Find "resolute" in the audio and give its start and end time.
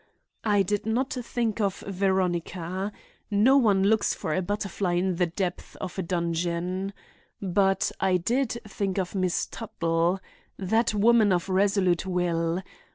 11.49-12.07